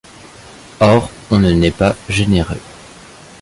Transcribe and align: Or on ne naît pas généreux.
Or 0.79 1.11
on 1.29 1.37
ne 1.37 1.51
naît 1.51 1.69
pas 1.69 1.95
généreux. 2.09 2.57